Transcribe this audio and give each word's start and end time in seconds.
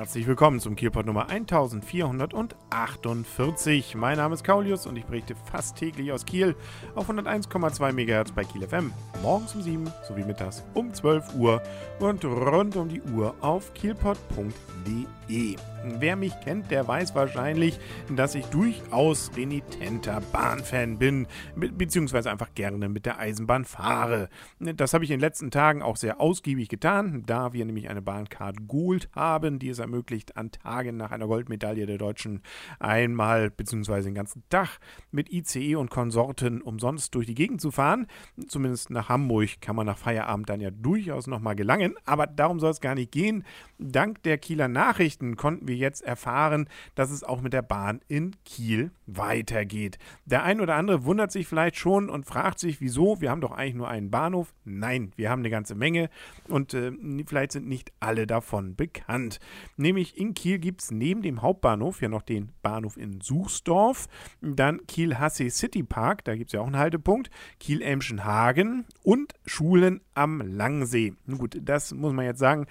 Herzlich 0.00 0.26
willkommen 0.26 0.58
zum 0.60 0.76
Kielpot 0.76 1.04
Nummer 1.04 1.28
1448. 1.28 3.96
Mein 3.96 4.16
Name 4.16 4.32
ist 4.32 4.44
Kaulius 4.44 4.86
und 4.86 4.96
ich 4.96 5.04
berichte 5.04 5.34
fast 5.52 5.76
täglich 5.76 6.10
aus 6.10 6.24
Kiel 6.24 6.56
auf 6.94 7.10
101,2 7.10 7.92
MHz 7.92 8.32
bei 8.32 8.44
Kiel 8.44 8.66
FM. 8.66 8.94
Morgens 9.20 9.54
um 9.54 9.60
7 9.60 9.92
sowie 10.08 10.24
mittags 10.24 10.64
um 10.72 10.94
12 10.94 11.34
Uhr 11.34 11.62
und 11.98 12.24
rund 12.24 12.76
um 12.76 12.88
die 12.88 13.02
Uhr 13.02 13.34
auf 13.42 13.74
kielpot.de. 13.74 15.56
Wer 15.98 16.16
mich 16.16 16.38
kennt, 16.40 16.70
der 16.70 16.86
weiß 16.86 17.14
wahrscheinlich, 17.14 17.78
dass 18.14 18.34
ich 18.34 18.44
durchaus 18.46 19.30
renitenter 19.36 20.20
Bahnfan 20.32 20.98
bin, 20.98 21.26
beziehungsweise 21.56 22.30
einfach 22.30 22.54
gerne 22.54 22.88
mit 22.88 23.06
der 23.06 23.18
Eisenbahn 23.18 23.64
fahre. 23.64 24.28
Das 24.58 24.92
habe 24.92 25.04
ich 25.04 25.10
in 25.10 25.16
den 25.16 25.20
letzten 25.20 25.50
Tagen 25.50 25.82
auch 25.82 25.96
sehr 25.96 26.20
ausgiebig 26.20 26.68
getan, 26.68 27.22
da 27.26 27.52
wir 27.52 27.64
nämlich 27.64 27.88
eine 27.88 28.02
Bahncard 28.02 28.68
Gold 28.68 29.08
haben, 29.14 29.58
die 29.58 29.70
es 29.70 29.80
ermöglicht, 29.90 30.36
an 30.36 30.52
Tagen 30.52 30.96
nach 30.96 31.10
einer 31.10 31.26
Goldmedaille 31.26 31.86
der 31.86 31.98
Deutschen 31.98 32.42
einmal 32.78 33.50
beziehungsweise 33.50 34.08
den 34.08 34.14
ganzen 34.14 34.44
Tag 34.48 34.78
mit 35.10 35.32
ICE 35.32 35.74
und 35.74 35.90
Konsorten 35.90 36.62
umsonst 36.62 37.14
durch 37.14 37.26
die 37.26 37.34
Gegend 37.34 37.60
zu 37.60 37.70
fahren. 37.70 38.06
Zumindest 38.46 38.90
nach 38.90 39.08
Hamburg 39.08 39.60
kann 39.60 39.76
man 39.76 39.86
nach 39.86 39.98
Feierabend 39.98 40.48
dann 40.48 40.60
ja 40.60 40.70
durchaus 40.70 41.26
nochmal 41.26 41.56
gelangen, 41.56 41.94
aber 42.04 42.26
darum 42.26 42.60
soll 42.60 42.70
es 42.70 42.80
gar 42.80 42.94
nicht 42.94 43.10
gehen. 43.10 43.44
Dank 43.78 44.22
der 44.22 44.38
Kieler 44.38 44.68
Nachrichten 44.68 45.36
konnten 45.36 45.66
wir 45.66 45.76
jetzt 45.76 46.02
erfahren, 46.02 46.68
dass 46.94 47.10
es 47.10 47.24
auch 47.24 47.40
mit 47.40 47.52
der 47.52 47.62
Bahn 47.62 48.00
in 48.08 48.36
Kiel 48.44 48.92
weitergeht. 49.06 49.98
Der 50.24 50.44
ein 50.44 50.60
oder 50.60 50.76
andere 50.76 51.04
wundert 51.04 51.32
sich 51.32 51.46
vielleicht 51.46 51.76
schon 51.76 52.08
und 52.08 52.26
fragt 52.26 52.58
sich, 52.60 52.80
wieso? 52.80 53.20
Wir 53.20 53.30
haben 53.30 53.40
doch 53.40 53.52
eigentlich 53.52 53.74
nur 53.74 53.88
einen 53.88 54.10
Bahnhof. 54.10 54.52
Nein, 54.64 55.12
wir 55.16 55.30
haben 55.30 55.40
eine 55.40 55.50
ganze 55.50 55.74
Menge 55.74 56.10
und 56.48 56.74
äh, 56.74 56.92
vielleicht 57.26 57.52
sind 57.52 57.66
nicht 57.66 57.92
alle 57.98 58.26
davon 58.26 58.76
bekannt. 58.76 59.40
Nämlich 59.80 60.18
in 60.18 60.34
Kiel 60.34 60.58
gibt 60.58 60.82
es 60.82 60.90
neben 60.90 61.22
dem 61.22 61.40
Hauptbahnhof 61.40 62.02
ja 62.02 62.10
noch 62.10 62.20
den 62.20 62.50
Bahnhof 62.60 62.98
in 62.98 63.22
Suchsdorf, 63.22 64.08
dann 64.42 64.86
Kiel-Hasse 64.86 65.48
City 65.48 65.82
Park, 65.82 66.22
da 66.24 66.36
gibt 66.36 66.48
es 66.48 66.52
ja 66.52 66.60
auch 66.60 66.66
einen 66.66 66.76
Haltepunkt, 66.76 67.30
Kiel-Emschenhagen 67.60 68.84
und 69.02 69.32
Schulen 69.46 70.02
am 70.12 70.42
Langsee. 70.42 71.14
Gut, 71.26 71.58
das 71.62 71.94
muss 71.94 72.12
man 72.12 72.26
jetzt 72.26 72.40
sagen, 72.40 72.66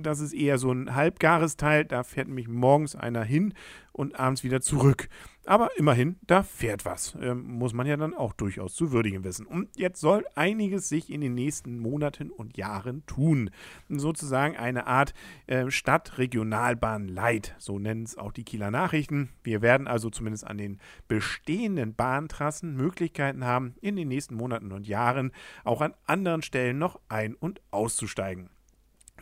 das 0.00 0.18
ist 0.18 0.32
eher 0.32 0.58
so 0.58 0.72
ein 0.72 0.96
halbgares 0.96 1.56
Teil, 1.56 1.84
da 1.84 2.02
fährt 2.02 2.26
nämlich 2.26 2.48
morgens 2.48 2.96
einer 2.96 3.22
hin 3.22 3.54
und 3.98 4.18
abends 4.18 4.44
wieder 4.44 4.60
zurück. 4.60 5.08
Aber 5.44 5.70
immerhin, 5.76 6.16
da 6.26 6.42
fährt 6.42 6.84
was. 6.84 7.16
Ähm, 7.20 7.42
muss 7.42 7.72
man 7.72 7.86
ja 7.86 7.96
dann 7.96 8.14
auch 8.14 8.32
durchaus 8.32 8.74
zu 8.74 8.92
würdigen 8.92 9.24
wissen. 9.24 9.46
Und 9.46 9.68
jetzt 9.76 10.00
soll 10.00 10.24
einiges 10.34 10.88
sich 10.88 11.10
in 11.10 11.20
den 11.20 11.34
nächsten 11.34 11.78
Monaten 11.78 12.30
und 12.30 12.56
Jahren 12.56 13.04
tun. 13.06 13.50
Sozusagen 13.88 14.56
eine 14.56 14.86
Art 14.86 15.14
äh, 15.46 15.70
Stadtregionalbahn 15.70 17.08
Light, 17.08 17.56
so 17.58 17.78
nennen 17.78 18.04
es 18.04 18.16
auch 18.16 18.32
die 18.32 18.44
Kieler 18.44 18.70
Nachrichten. 18.70 19.30
Wir 19.42 19.62
werden 19.62 19.88
also 19.88 20.10
zumindest 20.10 20.46
an 20.46 20.58
den 20.58 20.78
bestehenden 21.08 21.94
Bahntrassen 21.94 22.76
Möglichkeiten 22.76 23.44
haben, 23.44 23.74
in 23.80 23.96
den 23.96 24.08
nächsten 24.08 24.34
Monaten 24.34 24.70
und 24.70 24.86
Jahren 24.86 25.32
auch 25.64 25.80
an 25.80 25.94
anderen 26.04 26.42
Stellen 26.42 26.78
noch 26.78 27.00
ein- 27.08 27.34
und 27.34 27.60
auszusteigen. 27.70 28.50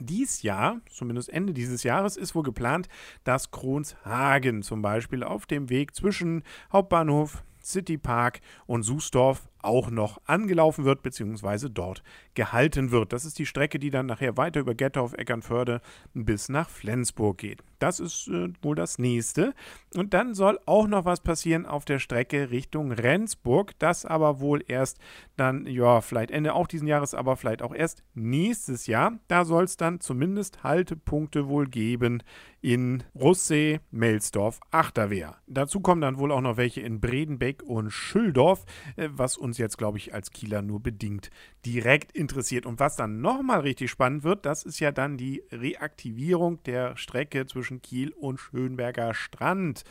Dies 0.01 0.43
Jahr, 0.43 0.81
zumindest 0.91 1.29
Ende 1.29 1.53
dieses 1.53 1.83
Jahres, 1.83 2.17
ist 2.17 2.35
wohl 2.35 2.43
geplant, 2.43 2.89
dass 3.25 3.51
Kronshagen 3.51 4.63
zum 4.63 4.83
Beispiel 4.83 5.23
auf 5.23 5.47
dem 5.47 5.71
Weg 5.71 5.95
zwischen 5.95 6.43
Hauptbahnhof, 6.73 7.45
City 7.63 7.99
Park 7.99 8.41
und 8.67 8.83
Susdorf 8.83 9.49
auch 9.67 9.91
noch 9.91 10.21
angelaufen 10.25 10.85
wird, 10.85 11.03
beziehungsweise 11.03 11.71
dort 11.71 12.03
gehalten 12.35 12.91
wird. 12.91 13.13
Das 13.13 13.25
ist 13.25 13.39
die 13.39 13.47
Strecke, 13.47 13.79
die 13.79 13.91
dann 13.91 14.07
nachher 14.07 14.37
weiter 14.37 14.61
über 14.61 14.75
Gettorf, 14.75 15.13
Eckernförde 15.13 15.81
bis 16.15 16.49
nach 16.49 16.69
Flensburg 16.69 17.39
geht. 17.39 17.63
Das 17.79 18.01
ist 18.01 18.29
äh, 18.29 18.49
wohl 18.63 18.75
das 18.75 18.99
nächste. 18.99 19.55
Und 19.95 20.15
dann 20.15 20.35
soll 20.35 20.59
auch 20.67 20.87
noch 20.87 21.05
was 21.05 21.21
passieren 21.21 21.67
auf 21.67 21.85
der 21.85 21.99
Strecke 21.99 22.51
Richtung 22.51 22.93
Rendsburg. 22.93 23.79
Das 23.79 24.05
aber 24.05 24.41
wohl 24.41 24.63
erst 24.67 24.99
dann, 25.37 25.67
ja, 25.67 26.01
vielleicht 26.01 26.31
Ende 26.31 26.55
auch 26.55 26.67
diesen 26.67 26.89
Jahres, 26.89 27.15
aber 27.15 27.37
vielleicht 27.37 27.63
auch 27.63 27.75
erst 27.75 28.03
nächstes 28.15 28.87
Jahr. 28.87 29.19
Da 29.29 29.45
soll 29.45 29.65
es 29.65 29.77
dann 29.77 30.01
zumindest 30.01 30.63
Haltepunkte 30.63 31.49
wohl 31.49 31.67
geben 31.67 32.23
in 32.61 33.05
Russee, 33.15 33.81
Melsdorf, 33.91 34.61
Achterwehr. 34.71 35.37
Dazu 35.47 35.81
kommen 35.81 36.01
dann 36.01 36.19
wohl 36.19 36.33
auch 36.33 36.41
noch 36.41 36.57
welche 36.57 36.81
in 36.81 37.01
Bredenbeck 37.01 37.63
und 37.63 37.91
Schülldorf, 37.91 38.65
äh, 38.97 39.09
was 39.13 39.37
uns 39.37 39.56
jetzt, 39.59 39.79
glaube 39.79 39.99
ich, 39.99 40.15
als 40.15 40.31
Kieler 40.31 40.63
nur 40.63 40.81
bedingt 40.81 41.31
direkt 41.67 42.13
interessiert. 42.13 42.65
Und 42.65 42.79
was 42.79 42.95
dann 42.95 43.21
nochmal 43.21 43.61
richtig 43.61 43.91
spannend 43.91 44.23
wird, 44.23 44.47
das 44.47 44.63
ist 44.63 44.79
ja 44.79 44.93
dann 44.93 45.17
die 45.17 45.43
Reaktivierung 45.51 46.63
der 46.63 46.97
Strecke 46.97 47.47
zwischen 47.47 47.83
Kiel 47.83 48.13
und 48.13 48.39
Schönberger 48.39 49.15
Strand. 49.15 49.83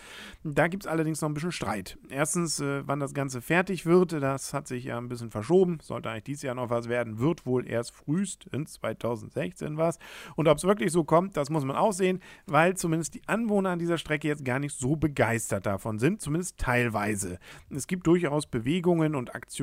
Da 0.43 0.67
gibt 0.67 0.85
es 0.85 0.87
allerdings 0.87 1.19
noch 1.21 1.29
ein 1.29 1.33
bisschen 1.33 1.51
Streit. 1.51 1.97
Erstens, 2.09 2.61
äh, 2.61 2.87
wann 2.87 3.01
das 3.01 3.13
Ganze 3.13 3.41
fertig 3.41 3.85
wird, 3.85 4.13
das 4.13 4.53
hat 4.53 4.67
sich 4.67 4.85
ja 4.85 4.97
ein 4.97 5.09
bisschen 5.09 5.31
verschoben. 5.31 5.79
Sollte 5.81 6.09
eigentlich 6.09 6.23
dieses 6.23 6.43
Jahr 6.43 6.55
noch 6.55 6.69
was 6.69 6.87
werden, 6.87 7.19
wird 7.19 7.45
wohl 7.45 7.67
erst 7.67 7.93
frühestens 7.93 8.73
2016 8.73 9.77
was. 9.77 9.99
Und 10.37 10.47
ob 10.47 10.57
es 10.57 10.63
wirklich 10.63 10.93
so 10.93 11.03
kommt, 11.03 11.35
das 11.35 11.49
muss 11.49 11.65
man 11.65 11.75
auch 11.75 11.91
sehen, 11.91 12.21
weil 12.45 12.77
zumindest 12.77 13.15
die 13.15 13.27
Anwohner 13.27 13.71
an 13.71 13.79
dieser 13.79 13.97
Strecke 13.97 14.29
jetzt 14.29 14.45
gar 14.45 14.59
nicht 14.59 14.77
so 14.77 14.95
begeistert 14.95 15.65
davon 15.65 15.99
sind, 15.99 16.21
zumindest 16.21 16.57
teilweise. 16.57 17.37
Es 17.69 17.87
gibt 17.87 18.07
durchaus 18.07 18.45
Bewegungen 18.45 19.15
und 19.15 19.35
Aktionen 19.35 19.54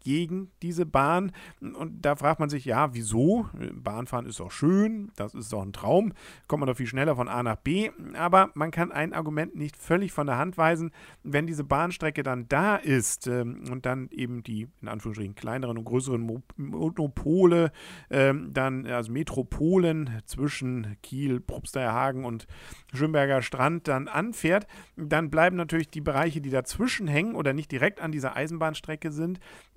gegen 0.00 0.50
diese 0.62 0.86
Bahn. 0.86 1.32
Und 1.60 2.04
da 2.04 2.16
fragt 2.16 2.40
man 2.40 2.48
sich, 2.48 2.64
ja, 2.64 2.94
wieso? 2.94 3.48
Bahnfahren 3.72 4.26
ist 4.26 4.40
doch 4.40 4.50
schön, 4.50 5.12
das 5.16 5.34
ist 5.34 5.52
doch 5.52 5.62
ein 5.62 5.72
Traum, 5.72 6.12
kommt 6.48 6.60
man 6.60 6.68
doch 6.68 6.76
viel 6.76 6.86
schneller 6.86 7.16
von 7.16 7.28
A 7.28 7.42
nach 7.42 7.56
B. 7.56 7.90
Aber 8.14 8.50
man 8.54 8.70
kann 8.70 8.92
ein 8.92 9.12
Argument 9.12 9.54
nicht 9.54 9.76
völlig 9.76 10.12
von 10.12 10.26
der 10.26 10.38
Hand 10.38 10.58
weisen. 10.58 10.90
Wenn 11.22 11.46
diese 11.46 11.64
Bahnstrecke 11.64 12.22
dann 12.22 12.48
da 12.48 12.76
ist 12.76 13.26
ähm, 13.26 13.64
und 13.70 13.86
dann 13.86 14.08
eben 14.10 14.42
die, 14.42 14.68
in 14.80 14.88
Anführungsstrichen, 14.88 15.34
kleineren 15.34 15.78
und 15.78 15.84
größeren 15.84 16.42
Monopole, 16.56 17.72
ähm, 18.10 18.52
dann, 18.52 18.86
also 18.86 19.12
Metropolen 19.12 20.22
zwischen 20.24 20.96
Kiel, 21.02 21.40
Probsteierhagen 21.40 22.24
und 22.24 22.46
Schönberger 22.94 23.42
Strand 23.42 23.86
dann 23.86 24.08
anfährt, 24.08 24.66
dann 24.96 25.30
bleiben 25.30 25.56
natürlich 25.56 25.90
die 25.90 26.00
Bereiche, 26.00 26.40
die 26.40 26.50
dazwischen 26.50 27.06
hängen 27.06 27.34
oder 27.34 27.52
nicht 27.52 27.70
direkt 27.70 28.00
an 28.00 28.12
dieser 28.12 28.36
Eisenbahnstrecke 28.36 29.12
sind, 29.12 29.19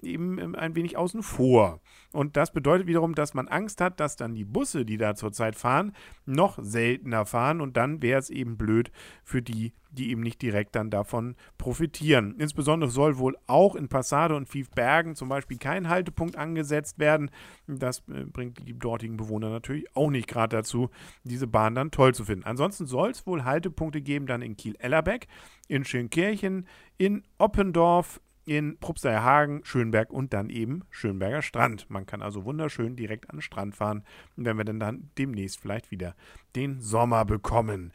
eben 0.01 0.37
ähm, 0.39 0.55
ein 0.55 0.75
wenig 0.75 0.97
außen 0.97 1.23
vor. 1.23 1.81
Und 2.11 2.37
das 2.37 2.51
bedeutet 2.51 2.87
wiederum, 2.87 3.15
dass 3.15 3.33
man 3.33 3.47
Angst 3.47 3.81
hat, 3.81 3.99
dass 3.99 4.15
dann 4.15 4.35
die 4.35 4.45
Busse, 4.45 4.85
die 4.85 4.97
da 4.97 5.15
zurzeit 5.15 5.55
fahren, 5.55 5.93
noch 6.25 6.59
seltener 6.61 7.25
fahren 7.25 7.61
und 7.61 7.77
dann 7.77 8.01
wäre 8.01 8.19
es 8.19 8.29
eben 8.29 8.57
blöd 8.57 8.91
für 9.23 9.41
die, 9.41 9.73
die 9.89 10.11
eben 10.11 10.21
nicht 10.21 10.41
direkt 10.41 10.75
dann 10.75 10.89
davon 10.89 11.35
profitieren. 11.57 12.35
Insbesondere 12.37 12.89
soll 12.89 13.17
wohl 13.17 13.37
auch 13.47 13.75
in 13.75 13.87
Passade 13.87 14.35
und 14.35 14.47
Fiefbergen 14.47 15.15
zum 15.15 15.29
Beispiel 15.29 15.57
kein 15.57 15.89
Haltepunkt 15.89 16.35
angesetzt 16.35 16.99
werden. 16.99 17.31
Das 17.67 17.99
äh, 18.09 18.25
bringt 18.25 18.67
die 18.67 18.77
dortigen 18.77 19.17
Bewohner 19.17 19.49
natürlich 19.49 19.95
auch 19.95 20.09
nicht 20.09 20.27
gerade 20.27 20.57
dazu, 20.57 20.89
diese 21.23 21.47
Bahn 21.47 21.75
dann 21.75 21.91
toll 21.91 22.13
zu 22.13 22.25
finden. 22.25 22.45
Ansonsten 22.45 22.85
soll 22.85 23.11
es 23.11 23.25
wohl 23.25 23.43
Haltepunkte 23.43 24.01
geben 24.01 24.27
dann 24.27 24.41
in 24.41 24.57
Kiel-Ellerbeck, 24.57 25.27
in 25.67 25.85
Schönkirchen, 25.85 26.67
in 26.97 27.23
Oppendorf, 27.37 28.21
in 28.45 28.77
Probsteierhagen, 28.79 29.63
Schönberg 29.63 30.11
und 30.11 30.33
dann 30.33 30.49
eben 30.49 30.83
Schönberger 30.89 31.41
Strand. 31.41 31.89
Man 31.89 32.05
kann 32.05 32.21
also 32.21 32.45
wunderschön 32.45 32.95
direkt 32.95 33.29
an 33.29 33.37
den 33.37 33.41
Strand 33.41 33.75
fahren, 33.75 34.03
wenn 34.35 34.57
wir 34.57 34.65
denn 34.65 34.79
dann 34.79 35.09
demnächst 35.17 35.59
vielleicht 35.59 35.91
wieder 35.91 36.15
den 36.55 36.81
Sommer 36.81 37.25
bekommen. 37.25 37.91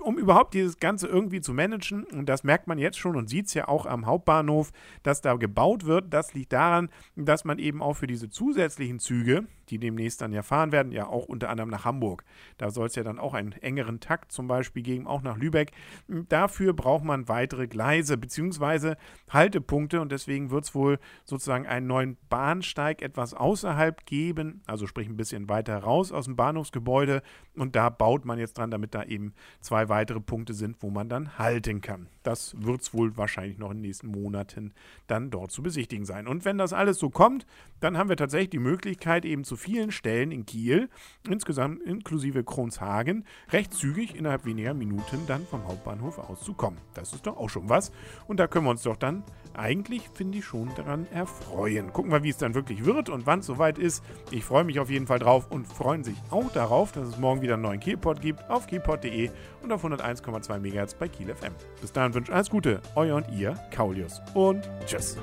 Um 0.00 0.16
überhaupt 0.18 0.54
dieses 0.54 0.78
Ganze 0.78 1.08
irgendwie 1.08 1.40
zu 1.40 1.52
managen, 1.52 2.04
und 2.04 2.28
das 2.28 2.44
merkt 2.44 2.68
man 2.68 2.78
jetzt 2.78 2.98
schon 2.98 3.16
und 3.16 3.28
sieht 3.28 3.46
es 3.46 3.54
ja 3.54 3.68
auch 3.68 3.84
am 3.86 4.06
Hauptbahnhof, 4.06 4.70
dass 5.02 5.22
da 5.22 5.34
gebaut 5.34 5.86
wird, 5.86 6.12
das 6.12 6.34
liegt 6.34 6.52
daran, 6.52 6.88
dass 7.16 7.44
man 7.44 7.58
eben 7.58 7.82
auch 7.82 7.94
für 7.94 8.06
diese 8.06 8.28
zusätzlichen 8.28 9.00
Züge, 9.00 9.46
die 9.70 9.78
demnächst 9.78 10.20
dann 10.20 10.32
ja 10.32 10.42
fahren 10.42 10.70
werden, 10.70 10.92
ja 10.92 11.08
auch 11.08 11.26
unter 11.26 11.48
anderem 11.50 11.70
nach 11.70 11.84
Hamburg. 11.84 12.24
Da 12.58 12.70
soll 12.70 12.86
es 12.86 12.94
ja 12.94 13.02
dann 13.02 13.18
auch 13.18 13.34
einen 13.34 13.52
engeren 13.52 13.98
Takt 13.98 14.30
zum 14.30 14.46
Beispiel 14.46 14.82
geben, 14.82 15.08
auch 15.08 15.22
nach 15.22 15.36
Lübeck. 15.36 15.72
Dafür 16.06 16.72
braucht 16.74 17.02
man 17.02 17.28
weitere 17.28 17.66
Gleise 17.66 18.16
bzw. 18.16 18.94
Haltepunkte 19.28 19.85
und 19.94 20.12
deswegen 20.12 20.50
wird 20.50 20.64
es 20.64 20.74
wohl 20.74 21.00
sozusagen 21.24 21.66
einen 21.66 21.88
neuen 21.88 22.16
Bahnsteig 22.28 23.02
etwas 23.02 23.34
außerhalb 23.34 24.06
geben, 24.06 24.62
also 24.66 24.86
sprich 24.86 25.08
ein 25.08 25.16
bisschen 25.16 25.48
weiter 25.48 25.78
raus 25.78 26.12
aus 26.12 26.26
dem 26.26 26.36
Bahnhofsgebäude 26.36 27.22
und 27.56 27.74
da 27.74 27.90
baut 27.90 28.24
man 28.24 28.38
jetzt 28.38 28.58
dran, 28.58 28.70
damit 28.70 28.94
da 28.94 29.02
eben 29.02 29.34
zwei 29.60 29.88
weitere 29.88 30.20
Punkte 30.20 30.54
sind, 30.54 30.76
wo 30.80 30.90
man 30.90 31.08
dann 31.08 31.38
halten 31.38 31.80
kann. 31.80 32.06
Das 32.22 32.54
wird 32.58 32.82
es 32.82 32.94
wohl 32.94 33.16
wahrscheinlich 33.16 33.58
noch 33.58 33.70
in 33.70 33.78
den 33.78 33.82
nächsten 33.82 34.08
Monaten 34.08 34.74
dann 35.06 35.30
dort 35.30 35.50
zu 35.50 35.62
besichtigen 35.62 36.04
sein. 36.04 36.26
Und 36.26 36.44
wenn 36.44 36.58
das 36.58 36.72
alles 36.72 36.98
so 36.98 37.10
kommt, 37.10 37.46
dann 37.80 37.98
haben 37.98 38.08
wir 38.08 38.16
tatsächlich 38.16 38.50
die 38.50 38.58
Möglichkeit 38.58 39.24
eben 39.24 39.44
zu 39.44 39.56
zu 39.56 39.62
vielen 39.62 39.90
Stellen 39.90 40.32
in 40.32 40.44
Kiel, 40.44 40.90
insgesamt 41.26 41.82
inklusive 41.82 42.44
Kronshagen, 42.44 43.24
recht 43.50 43.72
zügig 43.72 44.14
innerhalb 44.14 44.44
weniger 44.44 44.74
Minuten 44.74 45.26
dann 45.26 45.46
vom 45.46 45.66
Hauptbahnhof 45.66 46.18
aus 46.18 46.40
zu 46.42 46.52
kommen. 46.52 46.76
Das 46.92 47.14
ist 47.14 47.26
doch 47.26 47.38
auch 47.38 47.48
schon 47.48 47.70
was. 47.70 47.90
Und 48.28 48.38
da 48.38 48.46
können 48.46 48.66
wir 48.66 48.70
uns 48.70 48.82
doch 48.82 48.96
dann 48.96 49.24
eigentlich, 49.54 49.75
finde 49.84 50.38
ich, 50.38 50.44
schon 50.44 50.70
daran 50.76 51.06
erfreuen. 51.12 51.92
Gucken 51.92 52.12
wir, 52.12 52.22
wie 52.22 52.30
es 52.30 52.36
dann 52.36 52.54
wirklich 52.54 52.84
wird 52.84 53.08
und 53.08 53.26
wann 53.26 53.40
es 53.40 53.46
soweit 53.46 53.78
ist. 53.78 54.02
Ich 54.30 54.44
freue 54.44 54.64
mich 54.64 54.78
auf 54.80 54.90
jeden 54.90 55.06
Fall 55.06 55.18
drauf 55.18 55.46
und 55.50 55.66
freuen 55.66 56.04
sich 56.04 56.16
auch 56.30 56.50
darauf, 56.52 56.92
dass 56.92 57.08
es 57.08 57.18
morgen 57.18 57.42
wieder 57.42 57.54
einen 57.54 57.62
neuen 57.62 57.80
Kielpot 57.80 58.20
gibt 58.20 58.48
auf 58.50 58.66
kielpot.de 58.66 59.30
und 59.62 59.72
auf 59.72 59.84
101,2 59.84 60.58
MHz 60.58 60.94
bei 60.94 61.08
Kiel 61.08 61.34
FM. 61.34 61.52
Bis 61.80 61.92
dahin 61.92 62.14
wünsche 62.14 62.30
ich 62.30 62.34
alles 62.34 62.50
Gute, 62.50 62.80
euer 62.94 63.16
und 63.16 63.30
ihr, 63.30 63.54
Kaulius 63.70 64.20
und 64.34 64.68
tschüss. 64.86 65.16